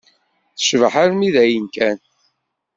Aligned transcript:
Tecbeḥ 0.57 0.93
armi 1.03 1.29
d 1.33 1.35
ayen 1.43 1.67
kan. 1.75 1.97